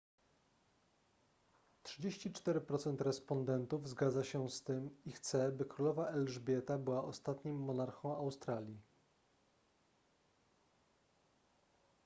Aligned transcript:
34 1.83 2.61
procent 2.61 3.01
respondentów 3.01 3.89
zgadza 3.89 4.23
się 4.23 4.49
z 4.49 4.63
tym 4.63 4.89
i 5.05 5.11
chce 5.11 5.51
by 5.51 5.65
królowa 5.65 6.07
elżbieta 6.07 6.77
była 6.77 7.03
ostatnim 7.05 7.59
monarchą 7.59 8.17
australii 8.17 8.81